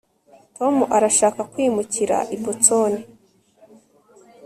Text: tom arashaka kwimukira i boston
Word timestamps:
tom 0.57 0.75
arashaka 0.97 1.41
kwimukira 1.51 2.17
i 2.35 2.37
boston 2.43 2.91